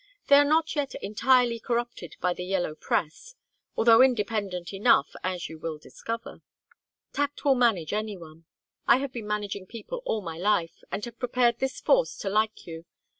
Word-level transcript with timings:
"They 0.29 0.35
are 0.37 0.43
not 0.43 0.75
yet 0.75 0.95
entirely 0.95 1.59
corrupted 1.59 2.15
by 2.19 2.33
the 2.33 2.43
yellow 2.43 2.73
press, 2.73 3.35
although 3.77 4.01
independent 4.01 4.73
enough, 4.73 5.13
as 5.23 5.47
you 5.47 5.59
will 5.59 5.77
discover. 5.77 6.41
Tact 7.13 7.45
will 7.45 7.53
manage 7.53 7.93
any 7.93 8.17
one. 8.17 8.45
I 8.87 8.97
have 8.97 9.13
been 9.13 9.27
managing 9.27 9.67
people 9.67 10.01
all 10.03 10.21
my 10.23 10.39
life, 10.39 10.83
and 10.91 11.05
have 11.05 11.19
prepared 11.19 11.59
this 11.59 11.79
force 11.79 12.17
to 12.17 12.29
like 12.31 12.65
you. 12.65 12.85